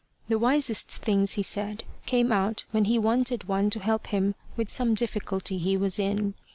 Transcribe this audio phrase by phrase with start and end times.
[0.29, 4.67] The wisest things he said came out when he wanted one to help him with
[4.67, 6.33] some difficulty he was in.